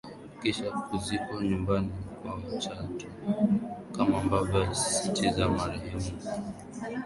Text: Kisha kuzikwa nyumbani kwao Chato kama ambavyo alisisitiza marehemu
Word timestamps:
Kisha 0.39 0.69
kuzikwa 0.87 1.37
nyumbani 1.49 1.91
kwao 2.21 2.59
Chato 2.59 3.07
kama 3.95 4.19
ambavyo 4.21 4.63
alisisitiza 4.63 5.49
marehemu 5.49 6.11